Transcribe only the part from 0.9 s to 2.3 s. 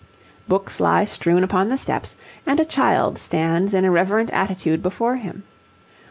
strewn upon the steps,